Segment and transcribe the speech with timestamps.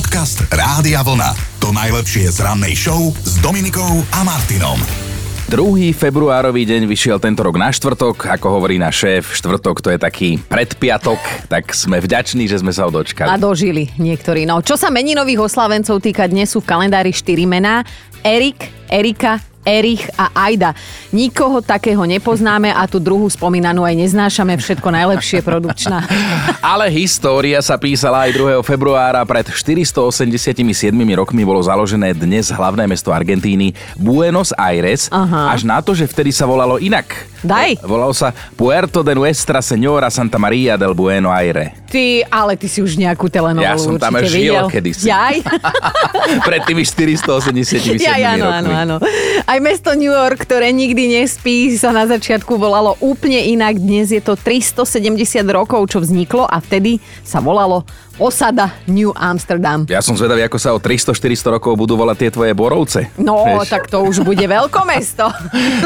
[0.00, 1.60] Podcast Rádia Vlna.
[1.60, 4.80] To najlepšie z rannej show s Dominikou a Martinom.
[5.52, 5.92] 2.
[5.92, 10.28] februárový deň vyšiel tento rok na štvrtok, ako hovorí náš šéf, štvrtok to je taký
[10.48, 11.20] predpiatok,
[11.52, 13.28] tak sme vďační, že sme sa ho dočkali.
[13.28, 14.48] A dožili niektorí.
[14.48, 17.84] No, čo sa meninových oslavencov týka, dnes sú v kalendári 4 mená.
[18.24, 20.72] Erik, Erika, Erich a Aida.
[21.12, 24.56] Nikoho takého nepoznáme a tú druhú spomínanú aj neznášame.
[24.56, 26.06] Všetko najlepšie produkčná.
[26.72, 28.64] Ale história sa písala aj 2.
[28.64, 29.20] februára.
[29.28, 35.12] Pred 487 rokmi bolo založené dnes hlavné mesto Argentíny Buenos Aires.
[35.12, 35.52] Aha.
[35.52, 37.12] Až na to, že vtedy sa volalo inak.
[37.40, 37.80] Daj.
[37.84, 41.72] Volalo sa Puerto de Nuestra Señora Santa Maria del Bueno Aire.
[41.90, 44.68] Ty, ale ty si už nejakú telenovelu Ja som tam žil videl.
[44.70, 45.08] kedysi.
[45.10, 45.42] Jaj?
[46.48, 48.74] Pred tými 487 Ja, áno, áno, rokmi.
[48.76, 48.96] áno.
[49.50, 53.82] Aj mesto New York, ktoré nikdy nespí, sa na začiatku volalo úplne inak.
[53.82, 55.18] Dnes je to 370
[55.50, 57.82] rokov, čo vzniklo a vtedy sa volalo
[58.20, 59.88] osada New Amsterdam.
[59.88, 63.00] Ja som zvedavý, ako sa o 300-400 rokov budú volať tie tvoje borovce.
[63.16, 63.72] No, Vieš.
[63.72, 65.24] tak to už bude veľkomesto.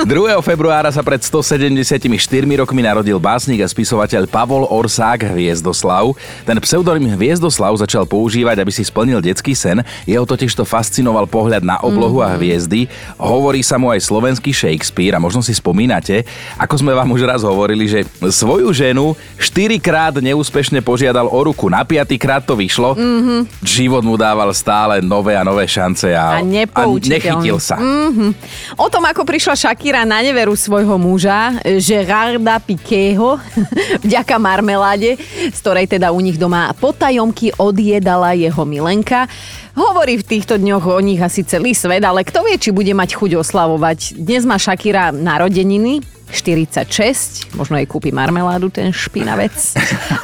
[0.02, 0.10] 2.
[0.50, 2.10] februára sa pred 174
[2.58, 6.18] rokmi narodil básnik a spisovateľ Pavol Orsák Hviezdoslav.
[6.42, 9.86] Ten pseudonym Hviezdoslav začal používať, aby si splnil detský sen.
[10.02, 12.90] Jeho totiž to fascinoval pohľad na oblohu a hviezdy.
[13.14, 16.26] Hovorí sa mu aj slovenský Shakespeare a možno si spomínate,
[16.58, 21.70] ako sme vám už raz hovorili, že svoju ženu štyrikrát neúspešne požiadal o ruku.
[21.70, 21.86] Na
[22.24, 22.96] piatýkrát to vyšlo.
[22.96, 23.40] Mm-hmm.
[23.60, 27.20] Život mu dával stále nové a nové šance a, A nepoučiteľný.
[27.20, 27.76] nechytil sa.
[27.76, 28.32] Mhm.
[28.80, 33.36] O tom, ako prišla Shakira na neveru svojho muža, Gerarda Piquého,
[34.06, 35.20] vďaka marmeláde,
[35.52, 39.28] z ktorej teda u nich doma potajomky odjedala jeho milenka.
[39.74, 43.18] Hovorí v týchto dňoch o nich asi celý svet, ale kto vie, či bude mať
[43.18, 44.22] chuť oslavovať.
[44.22, 49.54] Dnes má Shakira narodeniny, 46, možno jej kúpi marmeládu ten špinavec.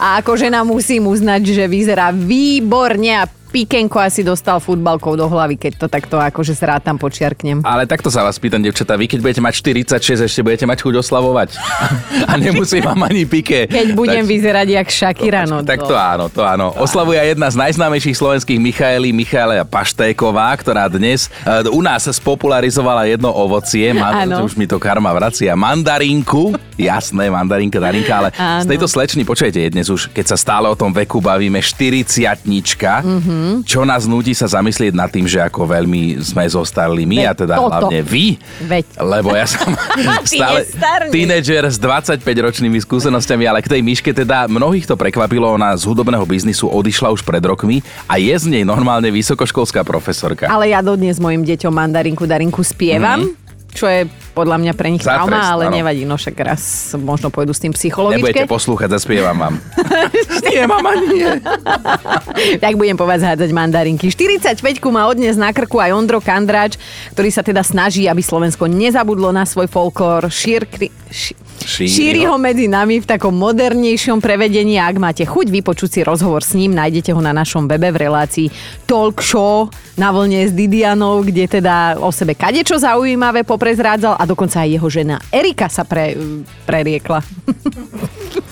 [0.03, 5.59] A ako žena musím uznať, že vyzerá výborne a Pikenko asi dostal futbalkou do hlavy,
[5.59, 7.67] keď to takto akože sa rád tam počiarknem.
[7.67, 10.95] Ale takto sa vás pýtam, devčatá, vy keď budete mať 46, ešte budete mať chuť
[11.03, 11.59] oslavovať.
[12.31, 13.67] A nemusí vám ani pike.
[13.67, 16.71] Keď budem Tak- vyzerať jak Shakira, no tak to áno, to áno.
[16.79, 23.11] Oslavuje aj jedna z najznámejších slovenských Michaelí, Michaela Paštéková, ktorá dnes e, u nás spopularizovala
[23.11, 24.47] jedno ovocie, Áno.
[24.47, 28.63] už mi to karma vracia, mandarinku, jasné, mandarinka, darinka, ale Áno.
[28.63, 32.47] z tejto slečny, počujete, je dnes už, keď sa stále o tom veku bavíme, 40
[33.67, 37.33] Čo nás nutí sa zamyslieť nad tým, že ako veľmi sme zostarli my Veď a
[37.35, 37.69] teda toto.
[37.69, 38.39] hlavne vy.
[38.65, 38.85] Veď.
[39.01, 39.71] Lebo ja som
[40.31, 40.67] stále
[41.11, 46.25] tínedžer s 25-ročnými skúsenosťami, ale k tej myške teda mnohých to prekvapilo, ona z hudobného
[46.25, 50.49] biznisu odišla už pred rokmi a je z nej normálne vysokoškolská profesorka.
[50.49, 53.33] Ale ja dodnes mojim deťom mandarinku darinku spievam.
[53.71, 54.03] Čo je
[54.33, 55.07] podľa mňa pre nich Mhm.
[55.07, 55.75] Za trauma, ale áno.
[55.75, 56.63] nevadí, no však raz
[56.95, 58.47] možno pôjdu s tým Nebudete psychologičke.
[58.47, 59.55] poslúchať, zaspievam vám.
[60.47, 61.31] nie, mama, nie.
[62.57, 64.09] tak budem po vás hádzať mandarinky.
[64.09, 66.77] 45 má odnes na krku aj Ondro Kandráč,
[67.11, 70.29] ktorý sa teda snaží, aby Slovensko nezabudlo na svoj folklór.
[70.29, 72.35] Šírkri, ši, Šíri šíri ho.
[72.35, 74.77] ho medzi nami v takom modernejšom prevedení.
[74.77, 78.47] Ak máte chuť vypočuť si rozhovor s ním, nájdete ho na našom webe v relácii
[78.85, 84.61] Talk Show na vlne s Didianou, kde teda o sebe kadečo zaujímavé poprezrádzal a dokonca
[84.61, 86.13] aj jeho žena Erika sa pre,
[86.69, 87.25] preriekla.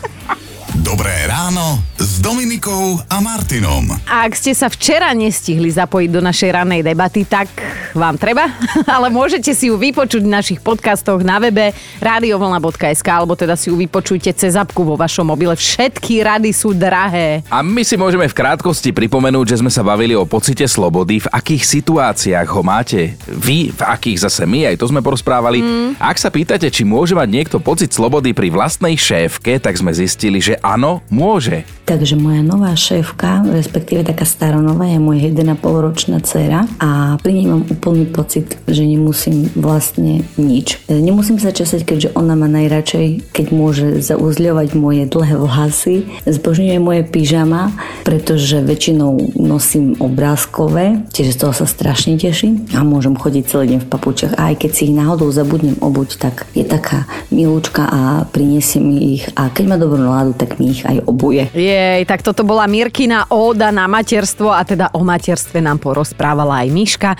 [0.88, 3.92] Dobré ráno s Dominikou a Martinom.
[4.08, 7.52] A ak ste sa včera nestihli zapojiť do našej rannej debaty, tak
[7.92, 8.48] vám treba,
[8.96, 13.76] ale môžete si ju vypočuť v našich podcastoch na webe radiovlna.sk alebo teda si ju
[13.76, 15.52] vypočujte cez apku vo vašom mobile.
[15.52, 17.44] Všetky rady sú drahé.
[17.52, 21.28] A my si môžeme v krátkosti pripomenúť, že sme sa bavili o pocite slobody, v
[21.28, 25.60] akých situáciách ho máte vy, v akých zase my, aj to sme porozprávali.
[25.60, 26.00] Mm.
[26.00, 30.40] Ak sa pýtate, či môže mať niekto pocit slobody pri vlastnej šéfke, tak sme zistili,
[30.40, 30.77] že áno,
[31.10, 31.66] môže.
[31.88, 37.48] Takže moja nová šéfka, respektíve taká staronová, je moja 1,5 ročná dcera a pri nej
[37.48, 40.84] mám úplný pocit, že nemusím vlastne nič.
[40.92, 46.04] Nemusím sa česať, keďže ona má najradšej, keď môže zauzľovať moje dlhé vlasy.
[46.28, 47.72] Zbožňuje moje pyžama,
[48.04, 53.88] pretože väčšinou nosím obrázkové, čiže z toho sa strašne teším a môžem chodiť celý deň
[53.88, 54.36] v papučiach.
[54.36, 59.16] A aj keď si ich náhodou zabudnem obuť, tak je taká milúčka a priniesie mi
[59.16, 61.48] ich a keď má dobrú náladu, tak mi ich aj obuje.
[61.78, 66.68] Jej, tak toto bola Mirkina óda na materstvo a teda o materstve nám porozprávala aj
[66.74, 67.10] Miška.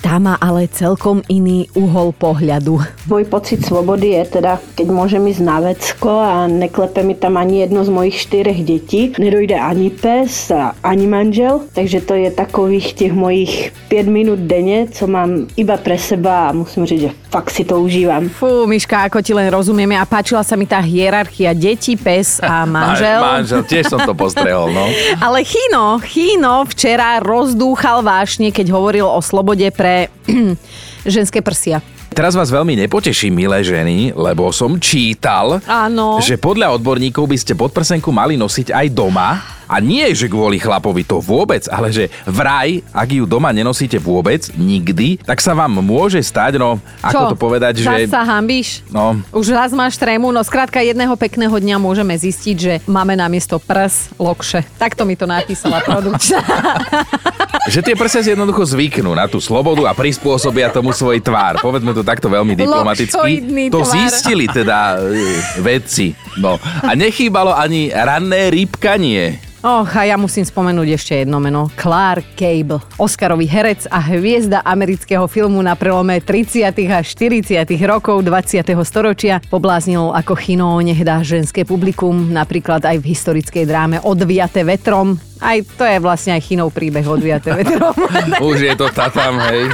[0.00, 2.80] Tá má ale celkom iný uhol pohľadu.
[3.04, 7.68] Môj pocit slobody je teda, keď môžem ísť na vecko a neklepe mi tam ani
[7.68, 9.12] jedno z mojich štyrech detí.
[9.20, 10.48] Nedojde ani pes
[10.80, 16.00] ani manžel, takže to je takových tých mojich 5 minút denne, co mám iba pre
[16.00, 18.32] seba a musím říct, že fakt si to užívam.
[18.32, 22.64] Fú, Miška, ako ti len rozumieme a páčila sa mi tá hierarchia detí, pes a
[22.78, 23.20] manžel.
[23.20, 24.86] Aj, manžel, tiež som som to postrehol, no.
[25.26, 30.06] Ale Chino, Chino včera rozdúchal vášne, keď hovoril o slobode pre
[31.02, 31.82] ženské prsia.
[32.14, 36.18] Teraz vás veľmi nepoteší, milé ženy, lebo som čítal, Áno.
[36.22, 39.57] že podľa odborníkov by ste podprsenku mali nosiť aj doma.
[39.68, 44.48] A nie, že kvôli chlapovi to vôbec, ale že vraj, ak ju doma nenosíte vôbec,
[44.56, 48.10] nikdy, tak sa vám môže stať, no, ako to povedať, Zas že...
[48.10, 48.82] sa hambíš?
[48.88, 53.60] No, Už raz máš trému, no skrátka jedného pekného dňa môžeme zistiť, že máme namiesto
[53.60, 54.64] prs lokše.
[54.80, 56.40] Takto mi to napísala produkčná.
[57.68, 61.60] že tie prsia si jednoducho zvyknú na tú slobodu a prispôsobia tomu svoj tvár.
[61.60, 63.44] Povedzme to takto veľmi diplomaticky.
[63.68, 66.16] To zistili teda e, vedci.
[66.40, 66.56] No.
[66.80, 69.48] A nechýbalo ani ranné rýpkanie.
[69.58, 71.66] Och, a ja musím spomenúť ešte jedno meno.
[71.74, 76.70] Clark Gable, Oscarový herec a hviezda amerického filmu na prelome 30.
[76.94, 77.66] a 40.
[77.82, 78.62] rokov 20.
[78.86, 79.42] storočia.
[79.50, 85.18] Pobláznil ako chino nehdá ženské publikum, napríklad aj v historickej dráme Odviate vetrom.
[85.38, 87.94] Aj to je vlastne aj chinov príbeh Odviate vetrom.
[88.48, 89.70] Už je to tá tam, hej.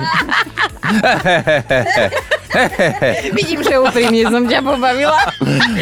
[3.34, 5.18] Vidím, že úprimne som ťa pobavila.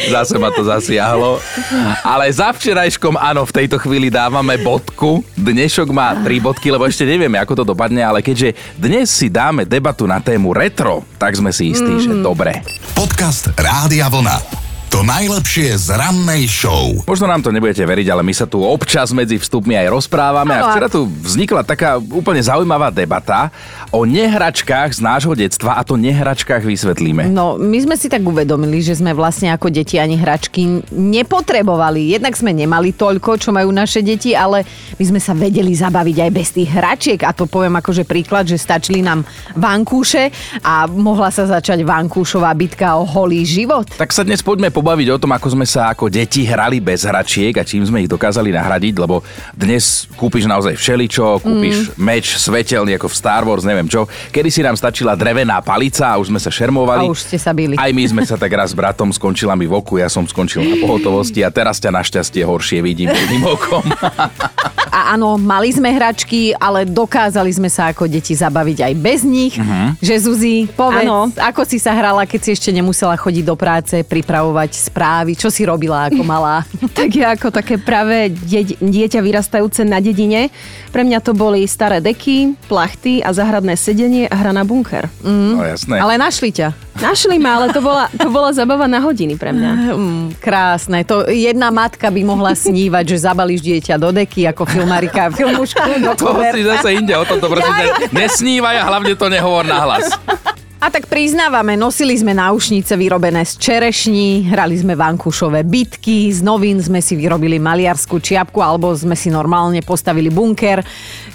[0.08, 1.37] Zase ma to zasiahlo.
[2.00, 5.20] Ale za včerajškom áno, v tejto chvíli dávame bodku.
[5.37, 9.69] Dnešok má tri bodky, lebo ešte nevieme, ako to dopadne, ale keďže dnes si dáme
[9.69, 12.02] debatu na tému retro, tak sme si istí, mm.
[12.02, 12.64] že dobre.
[12.96, 14.62] Podcast Rádia Vlna.
[14.93, 16.93] To najlepšie z rannej show.
[17.09, 20.61] Možno nám to nebudete veriť, ale my sa tu občas medzi vstupmi aj rozprávame a
[20.61, 20.69] Áno.
[20.69, 23.49] včera tu vznikla taká úplne zaujímavá debata
[23.89, 27.25] o nehračkách z nášho detstva a to nehračkách vysvetlíme.
[27.33, 32.12] No, my sme si tak uvedomili, že sme vlastne ako deti ani hračky nepotrebovali.
[32.12, 34.61] Jednak sme nemali toľko, čo majú naše deti, ale
[35.00, 37.21] my sme sa vedeli zabaviť aj bez tých hračiek.
[37.25, 39.25] A to poviem akože príklad, že stačili nám
[39.56, 40.29] vankúše
[40.61, 43.88] a mohla sa začať vankúšová bitka o holý život.
[43.97, 47.55] Tak sa dnes poďme pobaviť o tom, ako sme sa ako deti hrali bez hračiek
[47.55, 49.23] a čím sme ich dokázali nahradiť, lebo
[49.55, 52.02] dnes kúpiš naozaj všeličo, kúpiš mm.
[52.02, 54.11] meč svetelný ako v Star Wars, neviem čo.
[54.34, 57.06] Kedy si nám stačila drevená palica a už sme sa šermovali.
[57.06, 57.79] A už ste sa bili.
[57.79, 60.67] Aj my sme sa tak raz s bratom skončila mi v oku, ja som skončil
[60.67, 63.87] na pohotovosti a teraz ťa našťastie horšie vidím jedným okom.
[64.93, 69.56] A áno, mali sme hračky, ale dokázali sme sa ako deti zabaviť aj bez nich.
[69.56, 69.96] Uh-huh.
[70.05, 71.32] Že Zuzi, povedz, Áno.
[71.32, 75.63] ako si sa hrala, keď si ešte nemusela chodiť do práce, pripravovať správy, čo si
[75.63, 76.65] robila ako malá?
[76.93, 80.53] Tak ja ako také pravé dieť, dieťa vyrastajúce na dedine.
[80.93, 85.09] Pre mňa to boli staré deky, plachty a záhradné sedenie a hra na bunker.
[85.25, 85.99] No jasné.
[85.99, 86.77] ale našli ťa.
[87.01, 89.73] Našli ma, ale to bola, to bola zabava na hodiny pre mňa.
[89.93, 91.05] Mm, krásne.
[91.05, 96.17] To jedna matka by mohla snívať, že zabalíš dieťa do deky ako filmarika filmušku do
[96.17, 100.17] To si zase inde, o tomto prosím nesnívaj a hlavne to nehovor na hlas.
[100.82, 106.82] A tak priznávame, nosili sme náušnice vyrobené z čerešní, hrali sme vankúšové bitky, z novín
[106.82, 110.82] sme si vyrobili maliarskú čiapku alebo sme si normálne postavili bunker.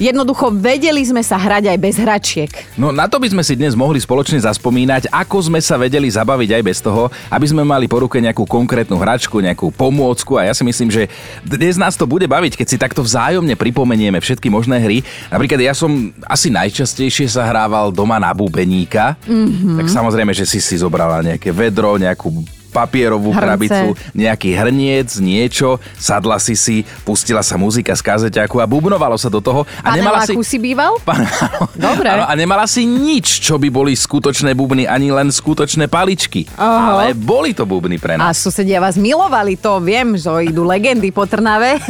[0.04, 2.52] Jednoducho vedeli sme sa hrať aj bez hračiek.
[2.76, 6.50] No na to by sme si dnes mohli spoločne zaspomínať, ako sme sa vedeli zabaviť
[6.52, 10.52] aj bez toho, aby sme mali po ruke nejakú konkrétnu hračku, nejakú pomôcku a ja
[10.52, 11.08] si myslím, že
[11.48, 15.08] dnes nás to bude baviť, keď si takto vzájomne pripomenieme všetky možné hry.
[15.32, 19.16] Napríklad ja som asi najčastejšie sa hrával doma na bubeníka,
[19.46, 19.78] mm-hmm.
[19.84, 22.30] tak samozrejme, že si si zobrala nejaké vedro, nejakú
[22.78, 23.42] papierovú Hrnce.
[23.42, 29.32] krabicu, nejaký hrniec, niečo, sadla si si, pustila sa muzika z kazeťaku a bubnovalo sa
[29.34, 29.66] do toho.
[29.82, 30.38] A nemala si...
[30.46, 31.02] Si býval?
[31.08, 31.26] Pán,
[31.74, 32.08] Dobre.
[32.08, 36.46] A nemala si nič, čo by boli skutočné bubny, ani len skutočné paličky.
[36.56, 37.10] Aha.
[37.10, 38.38] Ale boli to bubny pre A nás.
[38.38, 41.80] susedia vás milovali, to viem, že idú legendy po Trnave.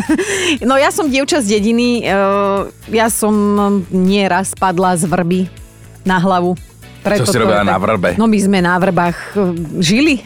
[0.63, 2.11] No ja som dievča z dediny, e,
[2.91, 3.31] ja som
[3.91, 5.47] nieraz padla z vrby
[6.07, 6.55] na hlavu.
[6.99, 8.15] Preto Čo si robila na vrbe?
[8.15, 9.37] No my sme na vrbách e,
[9.79, 10.15] žili.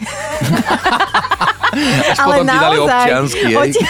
[2.12, 3.80] Až potom ti dali občiansky, z-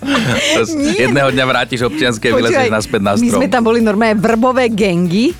[1.00, 3.36] Jedného dňa vrátiš občianske a vylezieš naspäť na My strom.
[3.36, 5.32] sme tam boli normálne vrbové gengy.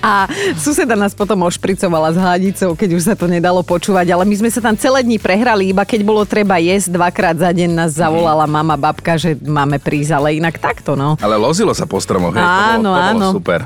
[0.00, 0.24] A
[0.56, 4.48] suseda nás potom ošpricovala s hladicou, keď už sa to nedalo počúvať, ale my sme
[4.48, 8.48] sa tam celé dni prehrali, iba keď bolo treba jesť, dvakrát za deň nás zavolala
[8.48, 11.20] mama, babka, že máme prísť, ale inak takto, no.
[11.20, 13.28] Ale lozilo sa po stromoch, hej, to bolo, Áno, to bolo áno.
[13.30, 13.60] super.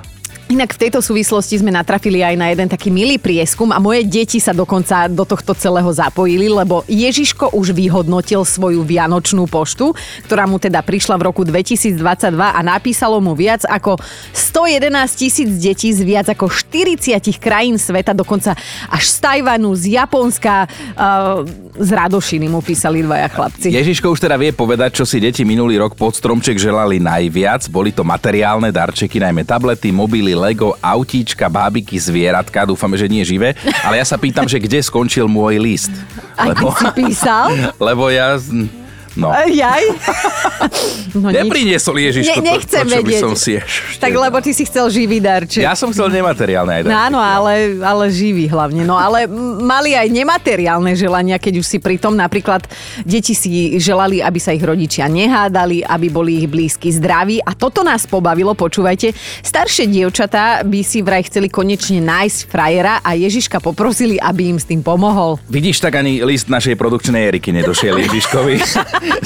[0.45, 4.37] Inak v tejto súvislosti sme natrafili aj na jeden taký milý prieskum a moje deti
[4.37, 9.97] sa dokonca do tohto celého zapojili, lebo Ježiško už vyhodnotil svoju vianočnú poštu,
[10.29, 11.97] ktorá mu teda prišla v roku 2022
[12.37, 13.97] a napísalo mu viac ako
[14.37, 18.53] 111 tisíc detí z viac ako 40 krajín sveta, dokonca
[18.93, 21.41] až z Tajvanu, z Japonska, uh,
[21.75, 23.75] z Radošiny mu písali dvaja chlapci.
[23.75, 27.67] Ježiško už teda vie povedať, čo si deti minulý rok pod stromček želali najviac.
[27.67, 32.63] Boli to materiálne darčeky, najmä tablety, mobily, Lego, autíčka, bábiky, zvieratka.
[32.63, 33.59] Dúfame, že nie živé.
[33.83, 35.95] Ale ja sa pýtam, že kde skončil môj list.
[36.39, 37.51] A ty si písal?
[37.91, 38.39] Lebo ja...
[39.15, 39.31] No.
[39.47, 39.85] Jaj?
[41.15, 43.07] No, Nepriniesol Ježiško ne, nechcem to, to, čo vedieť.
[43.07, 43.55] by som si
[44.03, 45.63] Tak lebo ty si chcel živý darček.
[45.63, 47.07] Ja som chcel nemateriálne aj No darčeky.
[47.07, 48.83] áno, ale, ale živý hlavne.
[48.83, 49.31] No ale
[49.63, 52.67] mali aj nemateriálne želania, keď už si pri tom napríklad
[53.07, 57.39] deti si želali, aby sa ich rodičia nehádali, aby boli ich blízky zdraví.
[57.39, 59.15] A toto nás pobavilo, počúvajte.
[59.41, 64.67] Staršie dievčatá by si vraj chceli konečne nájsť frajera a Ježiška poprosili, aby im s
[64.67, 65.39] tým pomohol.
[65.47, 68.55] Vidíš, tak ani list našej produkčnej Eriky nedošiel Ježiškovi.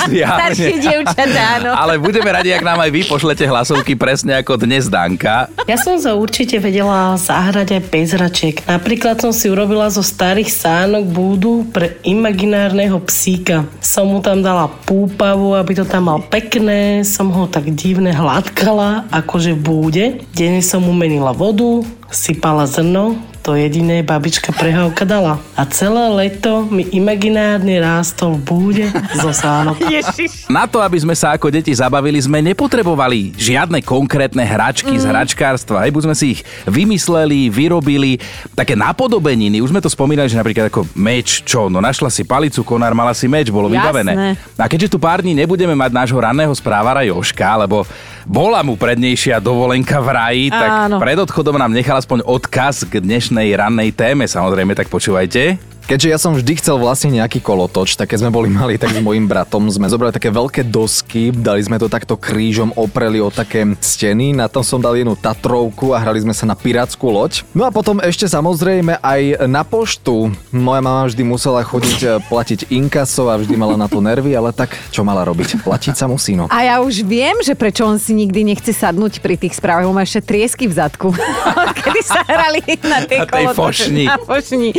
[0.09, 0.55] Zjavne.
[0.55, 1.71] Staršie dievčatá, áno.
[1.77, 5.53] Ale budeme radi, ak nám aj vy pošlete hlasovky presne ako dnes Danka.
[5.69, 8.57] Ja som sa určite vedela zahrať aj bez hračiek.
[8.65, 13.69] Napríklad som si urobila zo starých sánok búdu pre imaginárneho psíka.
[13.85, 17.05] Som mu tam dala púpavu, aby to tam mal pekné.
[17.05, 20.05] Som ho tak divne hladkala, akože v búde.
[20.33, 25.41] Denne som mu menila vodu, sypala zrno, to jediné babička prehávka dala.
[25.57, 28.87] A celé leto mi imaginárne rástol v búde
[29.17, 29.81] zo sánok.
[30.53, 35.01] Na to, aby sme sa ako deti zabavili, sme nepotrebovali žiadne konkrétne hračky mm.
[35.01, 35.85] z hračkárstva.
[35.85, 38.21] Hej, buď sme si ich vymysleli, vyrobili,
[38.53, 39.65] také napodobeniny.
[39.65, 41.73] Už sme to spomínali, že napríklad ako meč, čo?
[41.73, 43.77] No našla si palicu, konár, mala si meč, bolo Jasné.
[43.81, 44.13] vybavené.
[44.61, 47.89] A keďže tu pár dní nebudeme mať nášho ranného správara Joška, lebo
[48.29, 50.97] bola mu prednejšia dovolenka v raji, tak Áno.
[51.01, 54.31] pred odchodom nám nechal aspoň odkaz k dnešnej rannej téme.
[54.31, 55.68] Samozrejme, tak počúvajte.
[55.89, 59.01] Keďže ja som vždy chcel vlastne nejaký kolotoč, tak keď sme boli mali, tak s
[59.01, 63.65] mojim bratom sme zobrali také veľké dosky, dali sme to takto krížom, opreli o také
[63.81, 67.41] steny, na tom som dal jednu Tatrovku a hrali sme sa na pirátsku loď.
[67.57, 70.29] No a potom ešte samozrejme aj na poštu.
[70.53, 74.53] Moja mama vždy musela chodiť e, platiť inkaso a vždy mala na to nervy, ale
[74.53, 75.65] tak čo mala robiť?
[75.65, 76.53] Platiť sa musí, no.
[76.53, 79.89] A ja už viem, že prečo on si nikdy nechce sadnúť pri tých správach.
[79.89, 81.17] On má ešte triesky v zadku.
[81.81, 84.05] Kedy sa hrali na tej, Na tej kolotoče- fošni.
[84.05, 84.71] Na fošni.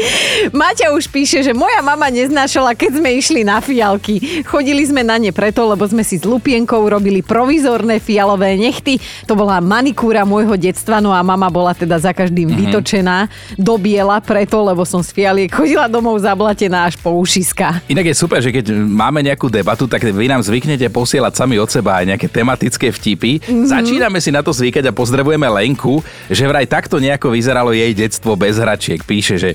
[0.53, 4.43] Maťa už píše, že moja mama neznášala, keď sme išli na fialky.
[4.43, 8.97] Chodili sme na ne preto, lebo sme si s lupienkou robili provizorné fialové nechty.
[9.29, 12.61] To bola manikúra môjho detstva, no a mama bola teda za každým mm-hmm.
[12.67, 13.17] vytočená
[13.55, 17.85] do biela preto, lebo som z fialiek chodila domov zablatená až po ušiska.
[17.87, 21.69] Inak je super, že keď máme nejakú debatu, tak vy nám zvyknete posielať sami od
[21.69, 23.37] seba aj nejaké tematické vtipy.
[23.37, 23.69] Mm-hmm.
[23.69, 26.01] Začíname si na to zvykať a pozdravujeme Lenku,
[26.31, 29.03] že vraj takto nejako vyzeralo jej detstvo bez hračiek.
[29.05, 29.49] Píše, že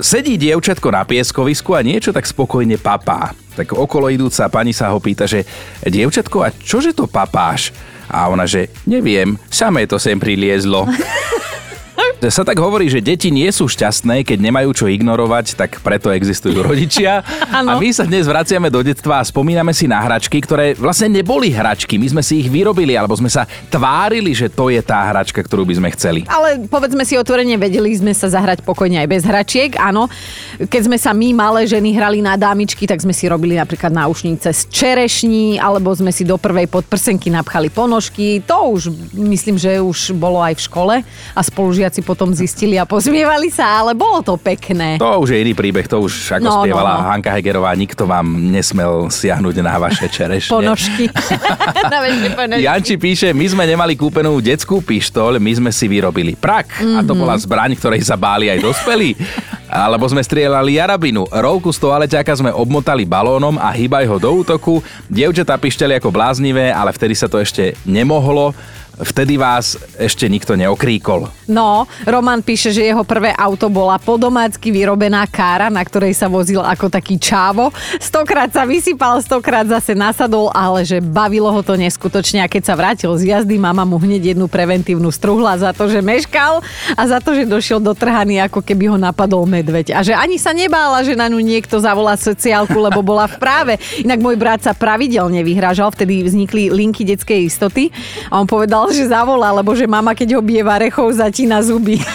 [0.00, 3.36] sedí dievčatko na pieskovisku a niečo tak spokojne papá.
[3.56, 5.44] Tak okolo idúca pani sa ho pýta, že
[5.84, 7.72] dievčatko, a čože to papáš?
[8.06, 10.86] A ona, že neviem, samé to sem priliezlo.
[12.36, 16.64] Sa tak hovorí, že deti nie sú šťastné, keď nemajú čo ignorovať, tak preto existujú
[16.64, 17.22] rodičia.
[17.52, 21.52] a my sa dnes vraciame do detstva a spomíname si na hračky, ktoré vlastne neboli
[21.52, 22.00] hračky.
[22.00, 25.68] My sme si ich vyrobili, alebo sme sa tvárili, že to je tá hračka, ktorú
[25.68, 26.20] by sme chceli.
[26.28, 30.10] Ale povedzme si otvorene, vedeli sme sa zahrať pokojne aj bez hračiek, áno.
[30.58, 34.50] Keď sme sa my, malé ženy, hrali na dámičky, tak sme si robili napríklad náušnice
[34.50, 38.42] z čerešní, alebo sme si do prvej podprsenky napchali ponožky.
[38.48, 40.94] To už, myslím, že už bolo aj v škole
[41.36, 44.96] a spolužiaci potom zistili a pozmievali sa, ale bolo to pekné.
[44.96, 47.06] To už je iný príbeh, to už ako No, no, spievala no.
[47.12, 50.52] Hanka Hegerová, nikto vám nesmel siahnuť na vaše čerešne.
[50.54, 51.04] Ponožky.
[51.92, 51.98] na
[52.32, 52.64] ponožky.
[52.64, 56.80] Janči píše, my sme nemali kúpenú detskú pištoľ, my sme si vyrobili prak.
[56.80, 56.96] Mm-hmm.
[56.96, 59.18] A to bola zbraň, ktorej sa báli aj dospelí.
[59.66, 61.26] Alebo sme strieľali jarabinu.
[61.26, 64.78] Rovku z toaleťáka sme obmotali balónom a hýbaj ho do útoku.
[65.10, 68.54] Dievčatá pišteli ako bláznivé, ale vtedy sa to ešte nemohlo.
[68.96, 71.28] Vtedy vás ešte nikto neokríkol.
[71.52, 76.64] No, Roman píše, že jeho prvé auto bola podomácky vyrobená kára, na ktorej sa vozil
[76.64, 77.68] ako taký čávo.
[78.00, 82.74] Stokrát sa vysypal, stokrát zase nasadol, ale že bavilo ho to neskutočne a keď sa
[82.74, 86.64] vrátil z jazdy, mama mu hneď jednu preventívnu struhla za to, že meškal
[86.96, 89.92] a za to, že došiel do trhany, ako keby ho napadol medveď.
[89.92, 93.72] A že ani sa nebála, že na ňu niekto zavolá sociálku, lebo bola v práve.
[94.00, 97.92] Inak môj brat sa pravidelne vyhrážal, vtedy vznikli linky detskej istoty
[98.32, 101.98] a on povedal, že zavolá, lebo že mama, keď ho bije varechou, zatína zuby.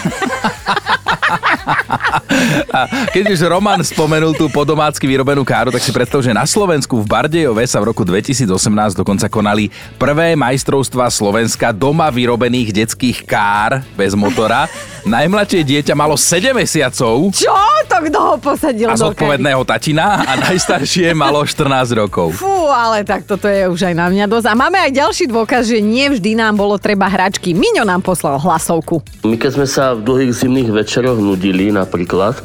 [2.72, 6.98] A keď už Roman spomenul tú podomácky vyrobenú káru, tak si predstav, že na Slovensku
[7.00, 8.48] v Bardejove sa v roku 2018
[8.96, 9.68] dokonca konali
[10.00, 14.66] prvé majstrovstvá Slovenska doma vyrobených detských kár bez motora.
[15.02, 17.50] Najmladšie dieťa malo 7 mesiacov Čo?
[17.90, 22.38] To kto ho posadil a zodpovedného tatina a najstaršie malo 14 rokov.
[22.38, 24.46] Fú, ale tak toto je už aj na mňa dosť.
[24.48, 27.52] A máme aj ďalší dôkaz, že nie vždy nám bolo treba hračky.
[27.52, 29.02] Miňo nám poslal hlasovku.
[29.26, 32.42] My keď sme sa v dlhých zimných večeroch nudili napríklad,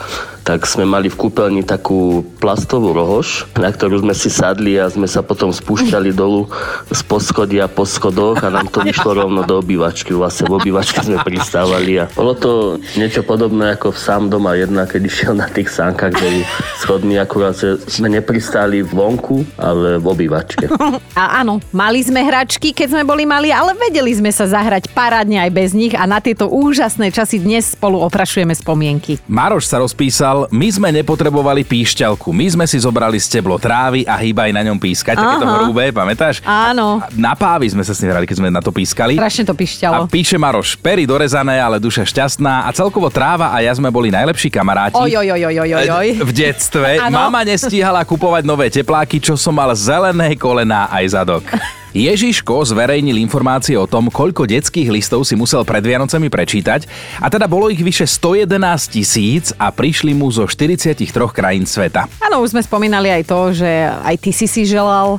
[0.47, 5.03] tak sme mali v kúpeľni takú plastovú rohož, na ktorú sme si sadli a sme
[5.03, 6.47] sa potom spúšťali dolu
[6.87, 10.15] z poschodia po schodoch a nám to vyšlo rovno do obývačky.
[10.15, 12.51] Vlastne v obývačke sme pristávali a bolo to
[12.95, 16.39] niečo podobné ako v sám doma jedna, keď išiel na tých sánkach dolu
[16.79, 20.71] schodmi, akurát sme nepristáli vonku, ale v obývačke.
[21.17, 25.43] A áno, mali sme hračky, keď sme boli mali, ale vedeli sme sa zahrať parádne
[25.43, 29.19] aj bez nich a na tieto úžasné časy dnes spolu oprašujeme spomienky.
[29.25, 34.53] Maroš sa rozpísal, my sme nepotrebovali píšťalku, my sme si zobrali steblo trávy a hýbaj
[34.53, 36.45] na ňom pískať, takéto hrubé, pamätáš?
[36.45, 37.01] Áno.
[37.17, 39.17] Na pávy sme sa s ním hrali, keď sme na to pískali.
[39.17, 40.01] Strašne to A pišťalo.
[40.05, 44.53] píše Maroš, pery dorezané, ale duša šťastná a celkovo tráva a ja sme boli najlepší
[44.53, 45.01] kamaráti.
[45.01, 46.07] Oj, oj, oj, oj, oj.
[46.21, 51.43] V detstve mama nestíhala kupovať nové tepláky, čo som mal zelené kolená aj zadok.
[51.97, 56.85] Ježiško zverejnil informácie o tom, koľko detských listov si musel pred Vianocami prečítať
[57.17, 58.53] a teda bolo ich vyše 111
[58.93, 60.93] tisíc a prišli mu zo 43
[61.33, 62.05] krajín sveta.
[62.21, 65.17] Áno, už sme spomínali aj to, že aj ty si si želal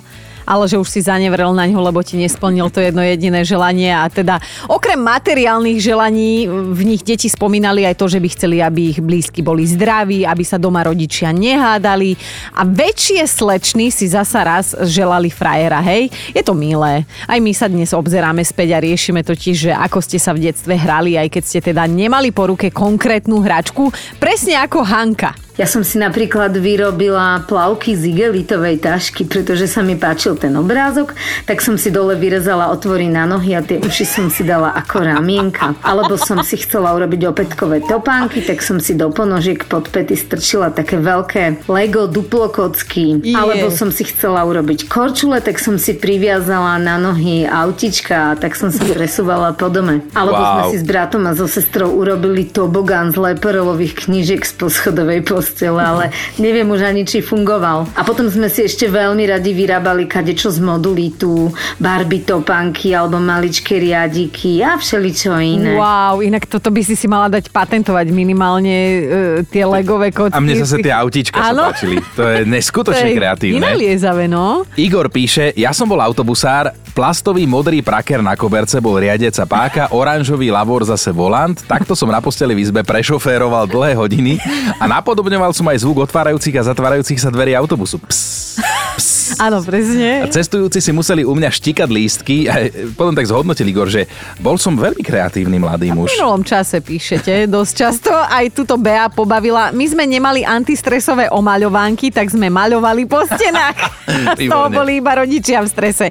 [0.49, 4.09] ale že už si zanevrel na ňo, lebo ti nesplnil to jedno jediné želanie a
[4.09, 9.00] teda okrem materiálnych želaní v nich deti spomínali aj to, že by chceli, aby ich
[9.05, 12.17] blízky boli zdraví, aby sa doma rodičia nehádali
[12.57, 16.09] a väčšie slečny si zasa raz želali frajera, hej?
[16.33, 17.05] Je to milé.
[17.28, 20.78] Aj my sa dnes obzeráme späť a riešime totiž, že ako ste sa v detstve
[20.78, 25.48] hrali, aj keď ste teda nemali po ruke konkrétnu hračku, presne ako Hanka.
[25.58, 31.18] Ja som si napríklad vyrobila plavky z igelitovej tašky, pretože sa mi páčil ten obrázok,
[31.50, 35.02] tak som si dole vyrezala otvory na nohy a tie uši som si dala ako
[35.02, 35.74] ramienka.
[35.82, 40.70] Alebo som si chcela urobiť opätkové topánky, tak som si do ponožiek pod pety strčila
[40.70, 43.26] také veľké Lego duplokocky.
[43.26, 43.34] Je.
[43.34, 48.54] Alebo som si chcela urobiť korčule, tak som si priviazala na nohy autička a tak
[48.54, 50.06] som sa presúvala po dome.
[50.14, 50.54] Alebo Wow.
[50.54, 55.81] sme si s bratom a so sestrou urobili tobogán z leperolových knížiek z poschodovej postele,
[55.81, 56.05] ale
[56.37, 57.88] neviem už ani, či fungoval.
[57.97, 61.49] A potom sme si ešte veľmi radi vyrábali kadečo z modulitu,
[61.81, 65.73] Barbie topánky alebo maličké riadiky a všeličo iné.
[65.81, 69.00] Wow, inak toto by si si mala dať patentovať minimálne e,
[69.49, 70.37] tie legové kocky.
[70.37, 71.73] A mne zase tie autíčka sa Áno.
[71.73, 71.97] páčili.
[72.19, 73.64] To je neskutočne kreatívne.
[73.64, 74.69] Vynaliezavé, no.
[74.76, 80.50] Igor píše, ja som bol autobusár, plastový modrý praker na koberce bol riadeca páka, oranžový
[80.50, 84.43] lavor zase volant, takto som na posteli v izbe prešoféroval dlhé hodiny
[84.82, 87.98] a napodobňoval som aj zvuk otvárajúcich a zatvárajúcich sa dverí autobusu.
[88.02, 88.58] Ps,
[88.96, 89.18] ps.
[89.36, 90.25] Áno, presne.
[90.25, 94.56] A cestujúci si museli u mňa štikať lístky a potom tak zhodnotil Igor, že bol
[94.56, 96.08] som veľmi kreatívny mladý V muž.
[96.17, 98.08] minulom čase píšete dosť často.
[98.10, 99.69] Aj tuto Bea pobavila.
[99.71, 103.76] My sme nemali antistresové omaľovánky, tak sme maľovali po stenách.
[104.08, 104.73] A z toho Výborne.
[104.73, 106.06] boli iba rodičia v strese.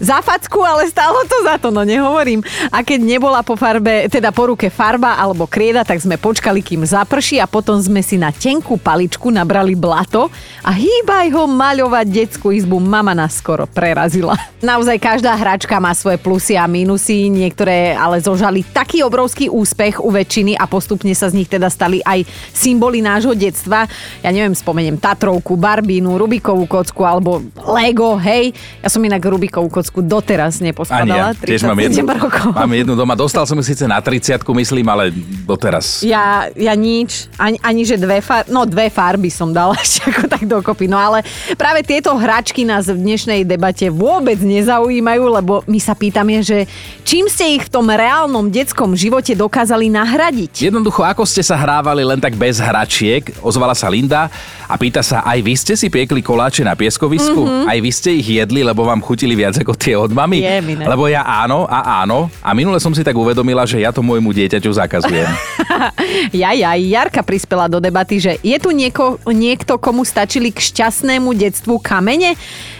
[0.00, 2.40] Za facku, ale stálo to za to, no nehovorím.
[2.72, 6.82] A keď nebola po farbe, teda po ruke farba alebo krieda, tak sme počkali, kým
[6.82, 10.32] zaprší a potom sme si na tenkú paličku nabrali blato
[10.64, 12.80] a hýbaj ho maľovať detskú izbu.
[12.80, 14.36] Mama nás skoro prerazila.
[14.60, 20.08] Naozaj každá hračka má svoje plusy a mínusy, niektoré ale zožali taký obrovský úspech u
[20.08, 23.90] väčšiny a postupne sa z nich teda stali aj symboly nášho detstva.
[24.22, 28.54] Ja neviem, spomeniem Tatrovku, Barbínu, Rubikovú kocku alebo Lego, hej.
[28.80, 31.34] Ja som inak Rubikovú kocku doteraz Ani neposkladala.
[31.34, 32.48] ja, tiež mám 37 jednu, rokov.
[32.54, 33.12] mám jednu doma.
[33.18, 35.10] Dostal som ju síce na 30 myslím, ale
[35.44, 36.06] doteraz.
[36.06, 40.22] Ja, ja nič, ani, ani že dve farby, no dve farby som dala ešte ako
[40.30, 41.26] tak dokopy, no ale
[41.58, 46.68] práve tieto hračky nás v dnešnej debate vôbec nezaujímajú, lebo my sa pýtame, že
[47.02, 50.70] čím ste ich v tom reálnom detskom živote dokázali nahradiť?
[50.70, 54.30] Jednoducho, ako ste sa hrávali len tak bez hračiek, ozvala sa Linda
[54.70, 57.42] a pýta sa, aj vy ste si piekli koláče na pieskovisku?
[57.42, 57.64] Mhm.
[57.66, 60.44] Aj vy ste ich jedli, lebo vám chutili viac ako tie od mami?
[60.44, 60.58] Je.
[60.84, 62.28] Lebo ja áno a áno.
[62.44, 65.26] A minule som si tak uvedomila, že ja to môjmu dieťaťu zakazujem.
[66.40, 71.32] Ja, ja, Jarka prispela do debaty, že je tu nieko, niekto, komu stačili k šťastnému
[71.32, 72.34] detstvu kamene?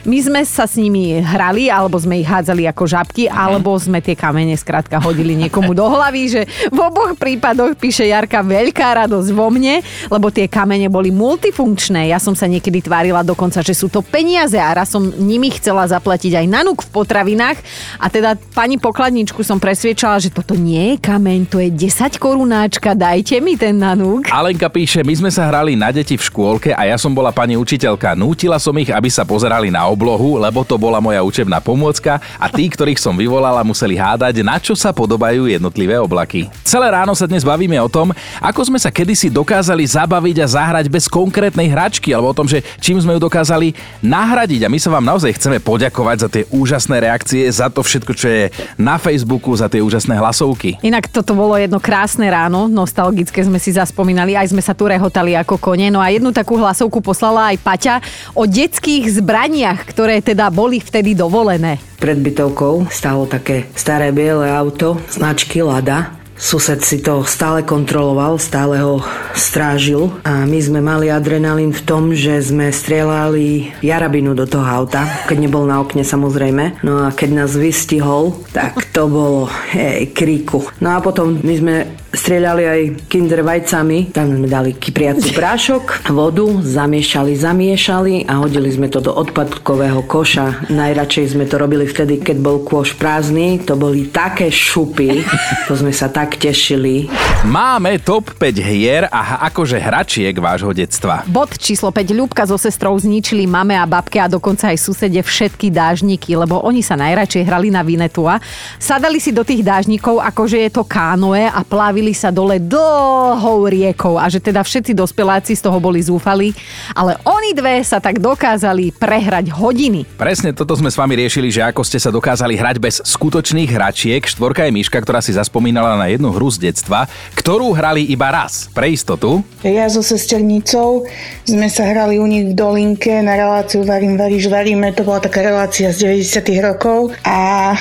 [0.07, 4.15] My sme sa s nimi hrali, alebo sme ich hádzali ako žabky, alebo sme tie
[4.15, 9.51] kamene skrátka hodili niekomu do hlavy, že v oboch prípadoch píše Jarka veľká radosť vo
[9.51, 12.07] mne, lebo tie kamene boli multifunkčné.
[12.15, 15.83] Ja som sa niekedy tvárila dokonca, že sú to peniaze a raz som nimi chcela
[15.91, 17.59] zaplatiť aj nanúk v potravinách
[17.99, 22.95] a teda pani pokladničku som presviečala, že toto nie je kameň, to je 10 korunáčka,
[22.95, 24.31] dajte mi ten nanúk.
[24.31, 27.59] Alenka píše, my sme sa hrali na deti v škôlke a ja som bola pani
[27.59, 28.15] učiteľka.
[28.15, 32.47] Nútila som ich, aby sa pozerali na oblohu, lebo to bola moja učebná pomôcka a
[32.53, 36.53] tí, ktorých som vyvolala, museli hádať, na čo sa podobajú jednotlivé oblaky.
[36.61, 38.13] Celé ráno sa dnes bavíme o tom,
[38.45, 42.61] ako sme sa kedysi dokázali zabaviť a zahrať bez konkrétnej hračky, alebo o tom, že
[42.77, 43.73] čím sme ju dokázali
[44.05, 44.69] nahradiť.
[44.69, 48.29] A my sa vám naozaj chceme poďakovať za tie úžasné reakcie, za to všetko, čo
[48.29, 48.45] je
[48.77, 50.77] na Facebooku, za tie úžasné hlasovky.
[50.85, 55.39] Inak toto bolo jedno krásne ráno, nostalgické sme si zaspomínali, aj sme sa tu rehotali
[55.39, 55.89] ako kone.
[55.89, 57.95] No a jednu takú hlasovku poslala aj Paťa
[58.35, 61.79] o detských zbraniach, ktoré teda boli vtedy dovolené.
[61.97, 68.77] Pred bytovkou stálo také staré biele auto značky Lada Sused si to stále kontroloval, stále
[68.85, 69.01] ho
[69.33, 75.05] strážil a my sme mali adrenalín v tom, že sme strieľali jarabinu do toho auta,
[75.25, 76.85] keď nebol na okne samozrejme.
[76.85, 80.69] No a keď nás vystihol, tak to bolo hej, kríku.
[80.81, 81.75] No a potom my sme
[82.17, 82.81] strieľali aj
[83.13, 89.13] kinder vajcami, tam sme dali kypriaci prášok, vodu, zamiešali, zamiešali a hodili sme to do
[89.13, 90.73] odpadkového koša.
[90.73, 95.23] Najradšej sme to robili vtedy, keď bol kôš prázdny, to boli také šupy,
[95.69, 97.07] to sme sa tak tešili.
[97.47, 101.23] Máme top 5 hier a akože hračiek vášho detstva.
[101.31, 102.11] Bod číslo 5.
[102.11, 106.83] Ľubka so sestrou zničili mame a babke a dokonca aj susede všetky dážniky, lebo oni
[106.83, 108.43] sa najradšej hrali na Vinetua.
[108.83, 114.19] Sadali si do tých dážnikov, akože je to kánoe a plávili sa dole dlhou riekou
[114.19, 116.57] a že teda všetci dospeláci z toho boli zúfali,
[116.97, 120.09] ale oni dve sa tak dokázali prehrať hodiny.
[120.17, 124.25] Presne toto sme s vami riešili, že ako ste sa dokázali hrať bez skutočných hračiek.
[124.25, 128.73] Štvorka je Miška, ktorá si zaspomínala na jednu hru z detstva, ktorú hrali iba raz.
[128.73, 129.45] Pre istotu.
[129.63, 131.05] Ja so sesternicou
[131.45, 134.91] sme sa hrali u nich v Dolinke na reláciu Varím, varíš, varíme.
[134.97, 137.73] To bola taká relácia z 90 rokov a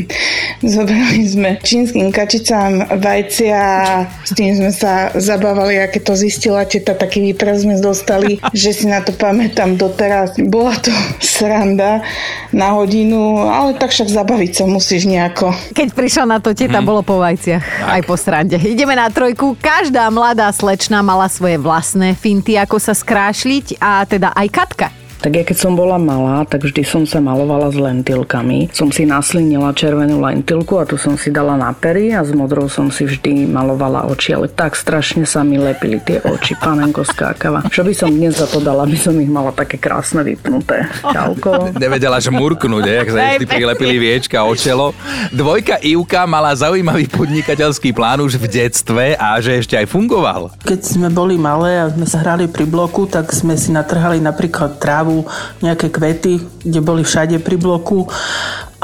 [0.74, 6.92] zobrali sme čínskym kačicám vajcia a s tým sme sa zabávali, aké to zistila teta,
[6.92, 10.36] taký výpras sme dostali, že si na to pamätám doteraz.
[10.36, 12.02] Bola to sranda
[12.50, 15.54] na hodinu, ale tak však zabaviť sa musíš nejako.
[15.72, 16.88] Keď prišla na to teta, hmm.
[16.88, 17.83] bolo po vajciach, tak.
[17.84, 18.56] Aj po srande.
[18.56, 19.54] Ideme na trojku.
[19.60, 25.40] Každá mladá slečna mala svoje vlastné finty, ako sa skrášliť a teda aj Katka tak
[25.40, 28.68] ja keď som bola malá, tak vždy som sa malovala s lentilkami.
[28.76, 32.68] Som si naslinila červenú lentilku a tu som si dala na pery a s modrou
[32.68, 37.64] som si vždy malovala oči, ale tak strašne sa mi lepili tie oči, panenko skákava.
[37.72, 40.84] Čo by som dnes za to dala, by som ich mala také krásne vypnuté.
[41.00, 41.72] Čauko.
[41.72, 44.92] Nevedela, že murknúť, jak sa ešte prilepili viečka o čelo.
[45.32, 50.52] Dvojka Ivka mala zaujímavý podnikateľský plán už v detstve a že ešte aj fungoval.
[50.68, 54.76] Keď sme boli malé a sme sa hrali pri bloku, tak sme si natrhali napríklad
[54.76, 55.13] trávu
[55.62, 58.10] nejaké kvety, kde boli všade pri bloku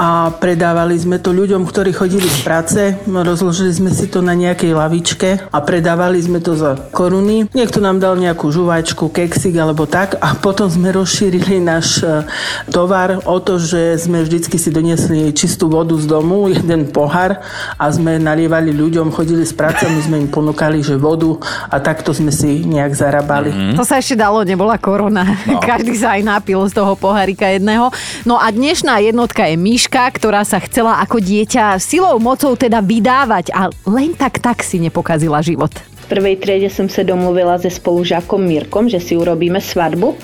[0.01, 2.81] a predávali sme to ľuďom, ktorí chodili z práce.
[3.05, 7.45] Rozložili sme si to na nejakej lavičke a predávali sme to za koruny.
[7.53, 12.25] Niekto nám dal nejakú žuvačku, keksik alebo tak a potom sme rozšírili náš e,
[12.73, 17.45] tovar o to, že sme vždycky si doniesli čistú vodu z domu, jeden pohár
[17.77, 21.37] a sme nalievali ľuďom, chodili z práce, my sme im ponúkali, že vodu
[21.69, 23.53] a takto sme si nejak zarábali.
[23.53, 23.77] Mm-hmm.
[23.77, 25.29] To sa ešte dalo, nebola korona.
[25.45, 25.61] No.
[25.69, 27.93] Každý sa aj napil z toho pohárika jedného.
[28.25, 32.79] No a dnešná jednotka je myš Anička, ktorá sa chcela ako dieťa silou mocou teda
[32.79, 35.75] vydávať a len tak tak si nepokazila život
[36.11, 40.19] prvej triede som sa domluvila se spolužákom Mírkom, že si urobíme svadbu.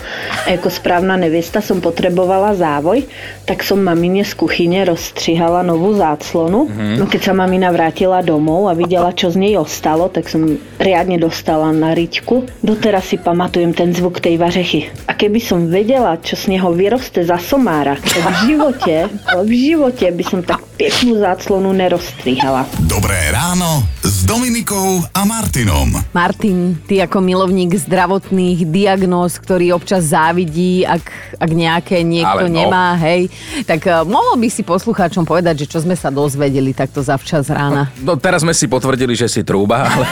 [0.50, 3.06] A ako správna neviesta som potrebovala závoj,
[3.46, 6.66] tak som mamine z kuchyne rozstřihala novú záclonu.
[6.66, 6.94] Mm-hmm.
[6.98, 11.22] No keď sa mamina vrátila domov a videla, čo z nej ostalo, tak som riadne
[11.22, 12.66] dostala na riťku.
[12.66, 14.90] Doteraz si pamatujem ten zvuk tej vařechy.
[15.06, 18.96] A keby som vedela, čo z neho vyroste za somára, tak v živote,
[19.46, 22.66] v živote by som tak peknú záclonu nerozstrihala.
[22.84, 23.86] Dobré ráno
[24.26, 26.02] Dominikou a Martinom.
[26.10, 32.58] Martin, ty ako milovník zdravotných diagnóz, ktorý občas závidí, ak, ak nejaké niekto no.
[32.58, 33.30] nemá, hej,
[33.62, 37.94] tak uh, mohol by si poslucháčom povedať, že čo sme sa dozvedeli takto zavčas rána?
[38.02, 40.10] No, no teraz sme si potvrdili, že si trúba, ale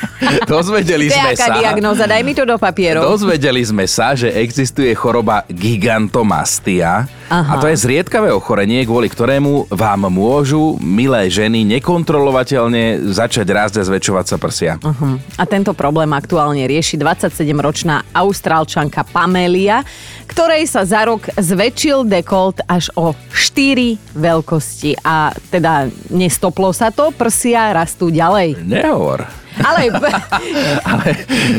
[0.56, 1.52] dozvedeli sme sa...
[1.60, 2.08] diagnóza?
[2.08, 3.12] Daj mi to do papierov.
[3.12, 7.56] Dozvedeli sme sa, že existuje choroba gigantomastia, Aha.
[7.56, 13.86] A to je zriedkavé ochorenie, kvôli ktorému vám môžu milé ženy nekontrolovateľne začať rásť a
[13.86, 14.72] zväčšovať sa prsia.
[14.82, 15.14] Uh-huh.
[15.38, 19.86] A tento problém aktuálne rieši 27-ročná austrálčanka Pamelia,
[20.26, 24.98] ktorej sa za rok zväčšil dekolt až o 4 veľkosti.
[25.06, 28.58] A teda nestoplo sa to, prsia rastú ďalej.
[28.66, 29.22] Nehovor.
[29.60, 29.92] Ale...
[30.90, 31.06] ale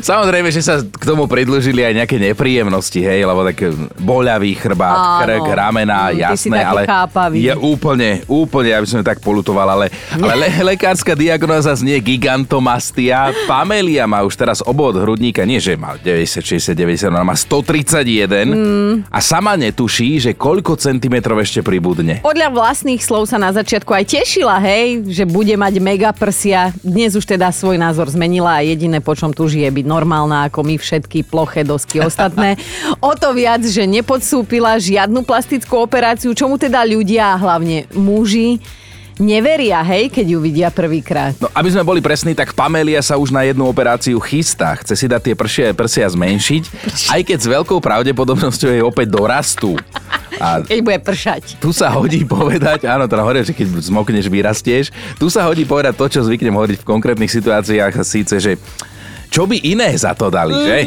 [0.02, 5.20] samozrejme, že sa k tomu pridlžili aj nejaké nepríjemnosti, hej, lebo tak boľavý chrbát, Áno.
[5.26, 7.38] krk, ramena, mm, jasné, ale chápavý.
[7.46, 9.88] je úplne, úplne, aby som tak polutoval, ale,
[10.18, 13.32] ale le, lekárska diagnoza znie gigantomastia.
[13.46, 18.50] Pamelia má už teraz obod hrudníka, nie že má 90, 60, 90, ona má 131
[18.50, 18.94] mm.
[19.14, 22.26] a sama netuší, že koľko centimetrov ešte pribudne.
[22.26, 26.74] Podľa vlastných slov sa na začiatku aj tešila, hej, že bude mať mega prsia.
[26.82, 30.64] Dnes už teda svoj názor zmenila a jediné, po čom tu žije byť normálna ako
[30.64, 32.56] my všetky ploché dosky ostatné.
[33.02, 38.62] O to viac, že nepodsúpila žiadnu plastickú operáciu, čomu teda ľudia, a hlavne muži,
[39.22, 41.38] neveria, hej, keď ju vidia prvýkrát.
[41.38, 44.74] No, aby sme boli presní, tak Pamelia sa už na jednu operáciu chystá.
[44.82, 46.64] Chce si dať tie pršie prsia zmenšiť,
[47.14, 49.78] aj keď s veľkou pravdepodobnosťou jej opäť dorastú.
[50.42, 51.62] A keď bude pršať.
[51.62, 54.90] Tu sa hodí povedať, áno, teda hovorí, že keď zmokneš, vyrastieš.
[55.22, 58.58] Tu sa hodí povedať to, čo zvyknem hovoriť v konkrétnych situáciách, síce, že
[59.30, 60.66] čo by iné za to dali, mm.
[60.66, 60.78] že?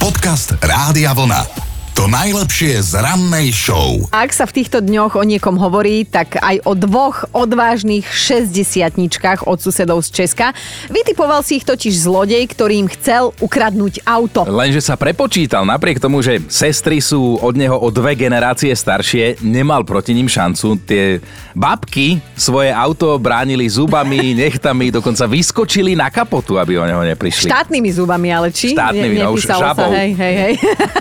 [0.00, 1.71] Podcast Rádia Vlna.
[1.92, 4.08] To najlepšie z rannej show.
[4.16, 8.96] Ak sa v týchto dňoch o niekom hovorí, tak aj o dvoch odvážnych 60
[9.44, 10.56] od susedov z Česka.
[10.88, 14.48] Vytipoval si ich totiž zlodej, ktorý im chcel ukradnúť auto.
[14.48, 19.84] Lenže sa prepočítal, napriek tomu, že sestry sú od neho o dve generácie staršie, nemal
[19.84, 20.80] proti ním šancu.
[20.88, 21.20] Tie
[21.52, 27.52] babky svoje auto bránili zubami, nechtami, dokonca vyskočili na kapotu, aby o neho neprišli.
[27.52, 28.72] Štátnymi zubami, ale či?
[28.72, 29.92] Štátnymi, ne, no už žabou.
[29.92, 30.54] Sa, hej, hej, hej.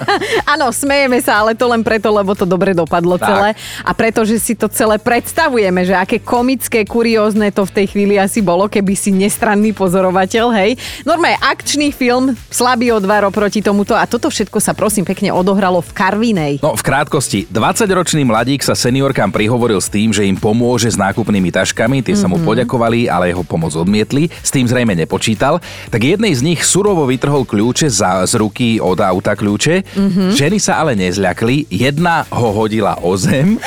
[0.59, 3.29] Áno, smejeme sa, ale to len preto, lebo to dobre dopadlo tak.
[3.29, 3.49] celé.
[3.85, 8.15] A preto, že si to celé predstavujeme, že aké komické, kuriózne to v tej chvíli
[8.17, 10.71] asi bolo, keby si nestranný pozorovateľ, hej.
[11.03, 15.91] Normálne akčný film, slabý odvar oproti tomuto a toto všetko sa prosím pekne odohralo v
[15.91, 16.53] Karvinej.
[16.63, 21.51] No v krátkosti, 20-ročný mladík sa seniorkám prihovoril s tým, že im pomôže s nákupnými
[21.51, 22.21] taškami, tie mm-hmm.
[22.21, 22.45] sa mu mhm.
[22.47, 25.59] poďakovali, ale jeho pomoc odmietli, s tým zrejme nepočítal.
[25.91, 29.83] Tak jednej z nich surovo vytrhol kľúče za, z ruky od auta kľúče.
[29.83, 30.29] Mm-hmm.
[30.31, 31.67] Ženy sa ale nezľakli.
[31.71, 33.59] Jedna ho hodila o zem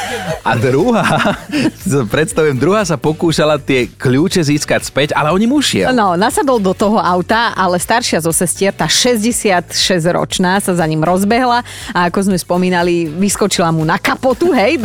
[0.44, 1.36] a druhá,
[2.14, 5.92] predstavujem, druhá sa pokúšala tie kľúče získať späť, ale oni mu šiel.
[5.96, 11.64] No, nasadol do toho auta, ale staršia zo sestier, tá 66-ročná, sa za ním rozbehla
[11.92, 14.76] a ako sme spomínali, vyskočila mu na kapotu, hej,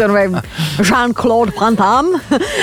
[0.79, 2.19] Jean-Claude Van Damme.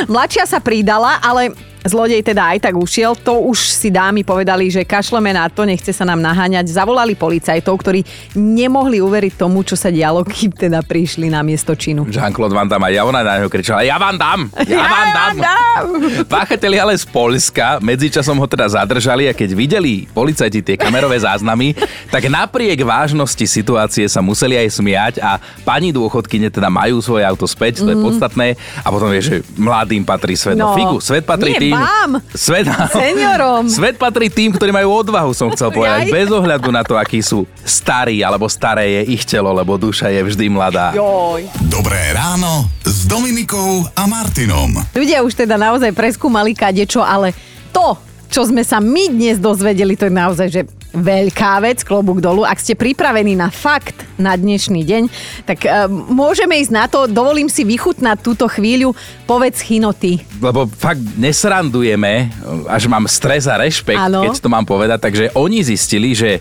[0.09, 1.53] Mladšia sa pridala, ale
[1.87, 5.90] Zlodej teda aj tak ušiel, to už si dámy povedali, že kašleme na to, nechce
[5.94, 6.66] sa nám naháňať.
[6.66, 8.03] Zavolali policajtov, ktorí
[8.35, 12.09] nemohli uveriť tomu, čo sa dialo, kým teda prišli na miesto činu.
[12.11, 15.09] Jean-Claude Van Damme a ja ona na neho kričala, ja vám dám, ja, ja vám
[15.14, 15.35] dám.
[15.38, 15.85] dám.
[16.27, 21.75] Páchatelia ale z Polska, medzičasom ho teda zadržali a keď videli policajti tie kamerové záznamy,
[22.11, 27.46] tak napriek vážnosti situácie sa museli aj smiať a pani dôchodkyne teda majú svoje auto
[27.46, 27.92] späť, to mm.
[27.92, 28.05] je mhm.
[28.05, 28.46] podstatné
[28.83, 30.59] a potom je, že mladým patrí svet.
[30.59, 33.69] No, no figu, svet patrí tým, vám, svet, seniorom.
[33.77, 36.09] Svet patrí tým, ktorí majú odvahu, som chcel povedať.
[36.09, 40.23] Bez ohľadu na to, akí sú starí alebo staré je ich telo, lebo duša je
[40.25, 40.97] vždy mladá.
[40.97, 41.45] Joj.
[41.69, 44.73] Dobré ráno s Dominikou a Martinom.
[44.97, 47.37] Ľudia už teda naozaj preskúmali kadečo, ale
[47.71, 47.99] to,
[48.31, 50.62] čo sme sa my dnes dozvedeli, to je naozaj, že
[50.97, 52.43] veľká vec, klobúk dolu.
[52.43, 55.03] Ak ste pripravení na fakt na dnešný deň,
[55.45, 57.05] tak uh, môžeme ísť na to.
[57.05, 58.97] Dovolím si vychutnať túto chvíľu.
[59.29, 60.25] Povedz chinoty.
[60.41, 62.33] Lebo fakt nesrandujeme,
[62.65, 64.25] až mám stres a rešpekt, ano.
[64.25, 64.99] keď to mám povedať.
[65.05, 66.41] Takže oni zistili, že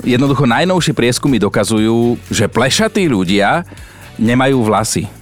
[0.00, 3.68] jednoducho najnovšie prieskumy dokazujú, že plešatí ľudia
[4.16, 5.21] nemajú vlasy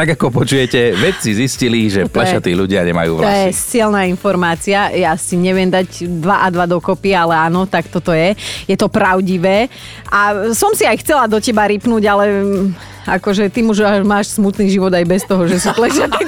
[0.00, 3.28] tak ako počujete, vedci zistili, že plešatí ľudia nemajú vlasy.
[3.28, 4.88] To je silná informácia.
[4.96, 8.32] Ja si neviem dať 2 a 2 dokopy, ale áno, tak toto je.
[8.64, 9.68] Je to pravdivé.
[10.08, 12.66] A som si aj chcela do teba rypnúť, ale mm,
[13.20, 16.24] akože ty už máš smutný život aj bez toho, že sú plešatí.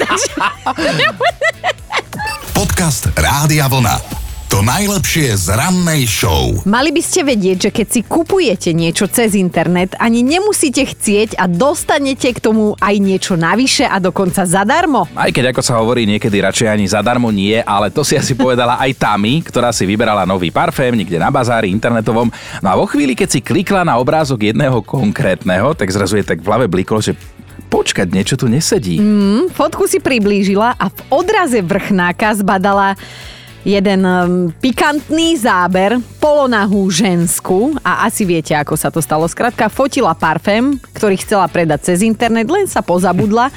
[2.53, 4.22] Podcast Rádia Vlna.
[4.53, 6.53] To najlepšie z rannej show.
[6.69, 11.49] Mali by ste vedieť, že keď si kupujete niečo cez internet, ani nemusíte chcieť a
[11.49, 15.09] dostanete k tomu aj niečo navyše a dokonca zadarmo.
[15.17, 18.77] Aj keď ako sa hovorí niekedy radšej ani zadarmo nie, ale to si asi povedala
[18.77, 22.29] aj Tami, ktorá si vyberala nový parfém niekde na bazári internetovom.
[22.61, 26.45] No a vo chvíli, keď si klikla na obrázok jedného konkrétneho, tak zrazu je tak
[26.45, 27.17] v hlave bliklo, že
[27.73, 29.01] počkať, niečo tu nesedí.
[29.01, 32.93] Mm, fotku si priblížila a v odraze vrchnáka zbadala
[33.63, 39.23] jeden um, pikantný záber, polonahú žensku a asi viete, ako sa to stalo.
[39.25, 43.49] Skrátka, fotila parfém, ktorý chcela predať cez internet, len sa pozabudla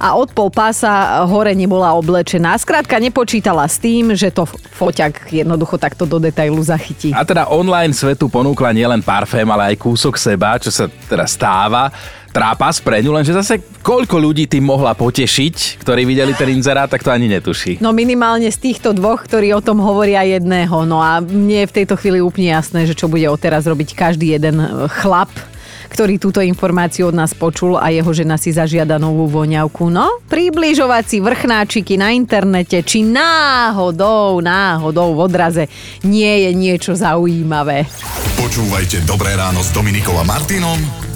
[0.00, 2.58] a od pol pása hore nebola oblečená.
[2.58, 7.14] Skrátka nepočítala s tým, že to foťak jednoducho takto do detailu zachytí.
[7.14, 11.94] A teda online svetu ponúkla nielen parfém, ale aj kúsok seba, čo sa teda stáva
[12.34, 17.06] trápas pre ňu, lenže zase koľko ľudí tým mohla potešiť, ktorí videli ten inzerát, tak
[17.06, 17.78] to ani netuší.
[17.78, 20.82] No minimálne z týchto dvoch, ktorí o tom hovoria jedného.
[20.82, 24.34] No a mne je v tejto chvíli úplne jasné, že čo bude odteraz robiť každý
[24.34, 25.30] jeden e, chlap,
[25.94, 29.94] ktorý túto informáciu od nás počul a jeho žena si zažiada novú voňavku.
[29.94, 35.64] No, približovať si vrchnáčiky na internete, či náhodou, náhodou v odraze
[36.02, 37.86] nie je niečo zaujímavé.
[38.34, 41.13] Počúvajte Dobré ráno s Dominikom a Martinom